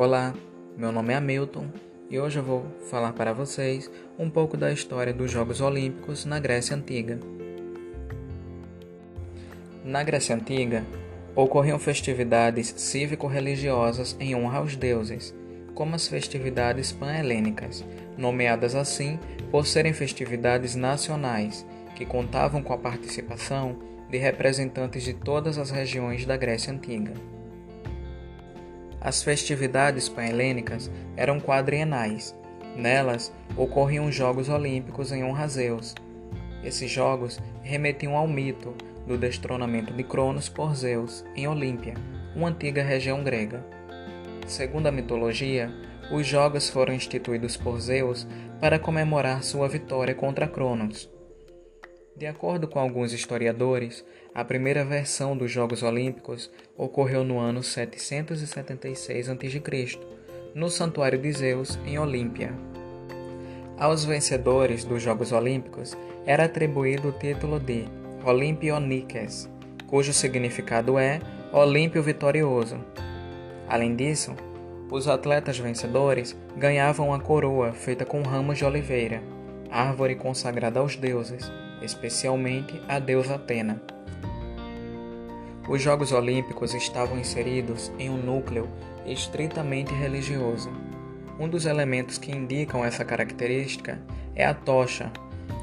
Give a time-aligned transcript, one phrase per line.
[0.00, 0.32] Olá,
[0.78, 1.66] meu nome é Hamilton
[2.08, 6.40] e hoje eu vou falar para vocês um pouco da história dos Jogos Olímpicos na
[6.40, 7.20] Grécia Antiga.
[9.84, 10.86] Na Grécia Antiga,
[11.36, 15.34] ocorriam festividades cívico-religiosas em honra aos deuses,
[15.74, 17.84] como as festividades pan-helênicas,
[18.16, 19.18] nomeadas assim
[19.50, 23.76] por serem festividades nacionais que contavam com a participação
[24.08, 27.12] de representantes de todas as regiões da Grécia Antiga.
[29.00, 32.36] As festividades pan-helênicas eram quadrienais.
[32.76, 35.94] Nelas ocorriam os Jogos Olímpicos em honra a Zeus.
[36.62, 38.74] Esses jogos remetiam ao mito
[39.06, 41.94] do destronamento de Cronos por Zeus em Olímpia,
[42.36, 43.64] uma antiga região grega.
[44.46, 45.72] Segundo a mitologia,
[46.12, 48.26] os jogos foram instituídos por Zeus
[48.60, 51.10] para comemorar sua vitória contra Cronos.
[52.16, 59.28] De acordo com alguns historiadores, a primeira versão dos Jogos Olímpicos ocorreu no ano 776
[59.28, 59.98] a.C.,
[60.54, 62.52] no Santuário de Zeus, em Olímpia.
[63.78, 67.86] Aos vencedores dos Jogos Olímpicos era atribuído o título de
[68.24, 69.48] Olympionikes,
[69.86, 71.20] cujo significado é
[71.52, 72.78] Olímpio Vitorioso.
[73.66, 74.34] Além disso,
[74.90, 79.22] os atletas vencedores ganhavam a coroa feita com ramos de oliveira,
[79.70, 81.50] árvore consagrada aos deuses,
[81.82, 83.80] especialmente a deusa Atena.
[85.68, 88.68] Os Jogos Olímpicos estavam inseridos em um núcleo
[89.06, 90.70] estritamente religioso.
[91.38, 94.00] Um dos elementos que indicam essa característica
[94.34, 95.12] é a tocha.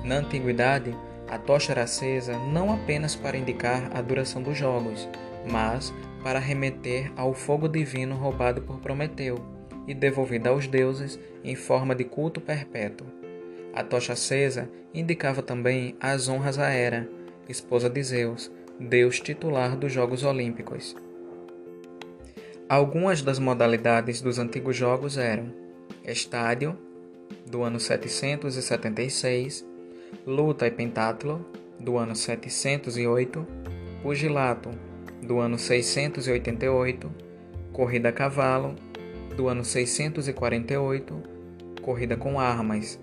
[0.03, 0.95] Na antiguidade,
[1.27, 5.07] a tocha era acesa não apenas para indicar a duração dos jogos,
[5.51, 5.93] mas
[6.23, 9.37] para remeter ao fogo divino roubado por Prometeu
[9.87, 13.16] e devolvido aos deuses em forma de culto perpétuo.
[13.77, 17.07] A tocha acesa indicava também as honras a Hera,
[17.47, 20.95] esposa de Zeus, deus titular dos Jogos Olímpicos.
[22.67, 25.53] Algumas das modalidades dos antigos jogos eram
[26.03, 26.75] estádio,
[27.45, 29.63] do ano 776,
[30.25, 31.45] luta e pentatlo,
[31.79, 33.45] do ano 708,
[34.01, 34.71] pugilato,
[35.21, 37.13] do ano 688,
[37.71, 38.73] corrida a cavalo,
[39.35, 41.21] do ano 648,
[41.83, 42.99] corrida com armas,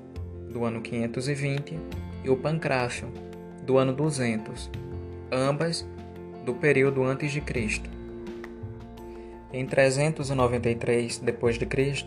[0.54, 1.76] do ano 520,
[2.22, 3.08] e o Pancrácio,
[3.66, 4.70] do ano 200,
[5.30, 5.86] ambas
[6.44, 7.90] do período antes de Cristo.
[9.52, 12.06] Em 393 d.C.,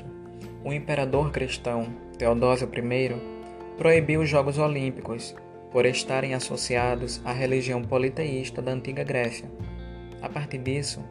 [0.64, 1.88] o imperador cristão
[2.18, 3.16] Teodósio I
[3.78, 5.36] proibiu os Jogos Olímpicos
[5.70, 9.52] por estarem associados à religião politeísta da antiga Grécia.
[10.22, 11.04] A partir disso,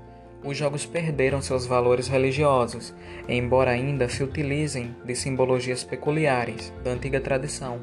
[0.46, 2.94] os jogos perderam seus valores religiosos,
[3.28, 7.82] embora ainda se utilizem de simbologias peculiares da antiga tradição,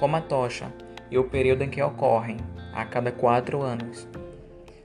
[0.00, 0.72] como a tocha
[1.08, 2.38] e o período em que ocorrem,
[2.74, 4.08] a cada quatro anos.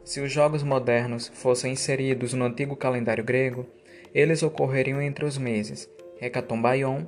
[0.04, 3.66] Se os jogos modernos fossem inseridos no antigo calendário grego,
[4.14, 5.90] eles ocorreriam entre os meses
[6.22, 7.04] Hecatombaion,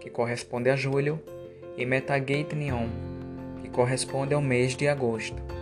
[0.00, 1.20] que corresponde a julho,
[1.76, 2.88] e Metageitnion,
[3.60, 5.57] que corresponde ao mês de agosto.